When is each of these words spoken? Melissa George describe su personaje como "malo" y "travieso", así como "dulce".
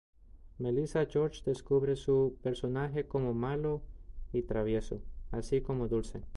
Melissa 0.57 1.05
George 1.07 1.43
describe 1.45 1.95
su 1.95 2.35
personaje 2.41 3.05
como 3.07 3.35
"malo" 3.35 3.83
y 4.33 4.41
"travieso", 4.41 4.99
así 5.29 5.61
como 5.61 5.87
"dulce". 5.87 6.23